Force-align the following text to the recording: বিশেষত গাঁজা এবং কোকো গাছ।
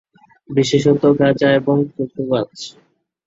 বিশেষত 0.49 1.01
গাঁজা 1.19 1.49
এবং 1.59 1.77
কোকো 1.93 2.21
গাছ। 2.31 2.51